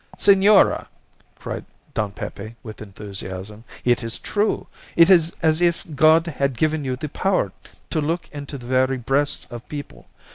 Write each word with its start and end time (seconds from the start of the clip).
"Senora," 0.17 0.87
cried 1.37 1.63
Don 1.93 2.11
Pepe, 2.11 2.55
with 2.63 2.81
enthusiasm, 2.81 3.63
"it 3.85 4.01
is 4.01 4.17
true! 4.17 4.65
It 4.95 5.11
is 5.11 5.35
as 5.43 5.61
if 5.61 5.85
God 5.93 6.25
had 6.25 6.57
given 6.57 6.83
you 6.83 6.95
the 6.95 7.07
power 7.09 7.51
to 7.91 8.01
look 8.01 8.27
into 8.31 8.57
the 8.57 8.65
very 8.65 8.97
breasts 8.97 9.45
of 9.51 9.69
people. 9.69 10.07